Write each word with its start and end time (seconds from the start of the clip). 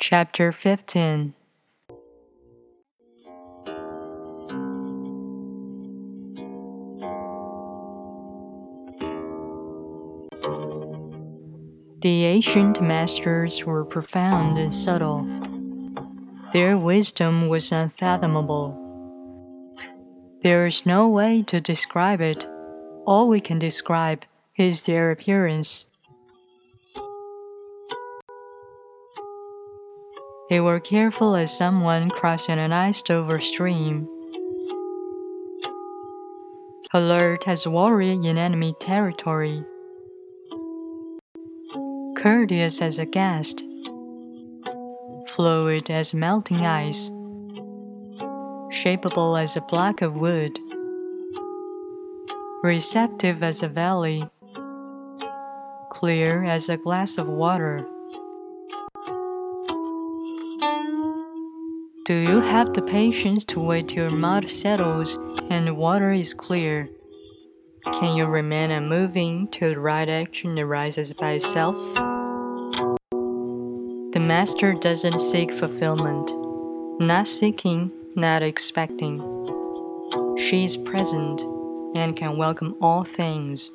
Chapter 0.00 0.52
15 0.52 1.34
The 12.00 12.24
ancient 12.26 12.80
masters 12.80 13.64
were 13.64 13.84
profound 13.84 14.56
and 14.56 14.72
subtle. 14.72 15.26
Their 16.52 16.78
wisdom 16.78 17.48
was 17.48 17.72
unfathomable. 17.72 18.78
There 20.42 20.64
is 20.64 20.86
no 20.86 21.08
way 21.08 21.42
to 21.48 21.60
describe 21.60 22.20
it. 22.20 22.46
All 23.04 23.28
we 23.28 23.40
can 23.40 23.58
describe 23.58 24.24
is 24.56 24.84
their 24.84 25.10
appearance. 25.10 25.86
They 30.48 30.60
were 30.60 30.80
careful 30.80 31.36
as 31.36 31.54
someone 31.54 32.08
crossing 32.08 32.58
an 32.58 32.72
iced 32.72 33.10
over 33.10 33.38
stream, 33.38 34.08
alert 36.94 37.46
as 37.46 37.68
warrior 37.68 38.12
in 38.12 38.38
enemy 38.38 38.74
territory. 38.80 39.62
Courteous 42.16 42.80
as 42.80 42.98
a 42.98 43.04
guest, 43.04 43.62
fluid 45.26 45.90
as 45.90 46.14
melting 46.14 46.64
ice, 46.64 47.10
shapeable 48.70 49.38
as 49.38 49.54
a 49.54 49.60
block 49.60 50.00
of 50.00 50.14
wood, 50.14 50.58
receptive 52.62 53.42
as 53.42 53.62
a 53.62 53.68
valley, 53.68 54.24
clear 55.90 56.42
as 56.42 56.70
a 56.70 56.78
glass 56.78 57.18
of 57.18 57.28
water. 57.28 57.86
Do 62.08 62.14
you 62.14 62.40
have 62.40 62.72
the 62.72 62.80
patience 62.80 63.44
to 63.44 63.60
wait 63.60 63.88
till 63.88 64.08
mud 64.08 64.48
settles 64.48 65.18
and 65.50 65.76
water 65.76 66.10
is 66.10 66.32
clear? 66.32 66.88
Can 67.84 68.16
you 68.16 68.24
remain 68.24 68.70
unmoving 68.70 69.48
till 69.48 69.74
the 69.74 69.78
right 69.78 70.08
action 70.08 70.58
arises 70.58 71.12
by 71.12 71.32
itself? 71.32 71.76
The 74.14 74.20
Master 74.22 74.72
doesn't 74.72 75.20
seek 75.20 75.52
fulfillment, 75.52 76.32
not 76.98 77.28
seeking, 77.28 77.92
not 78.16 78.42
expecting. 78.42 79.18
She 80.38 80.64
is 80.64 80.78
present 80.78 81.42
and 81.94 82.16
can 82.16 82.38
welcome 82.38 82.74
all 82.80 83.04
things. 83.04 83.70